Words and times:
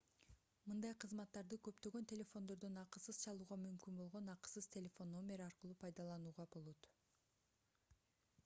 мындай 0.69 0.93
кызматтарды 1.03 1.57
көптөгөн 1.67 2.07
телефондордон 2.11 2.79
акысыз 2.83 3.19
чалууга 3.25 3.57
мүмкүн 3.65 3.99
болгон 4.01 4.31
акысыз 4.35 4.69
телефон 4.77 5.13
номер 5.17 5.43
аркылуу 5.49 5.77
пайдаланууга 5.85 6.47
болот 6.57 6.89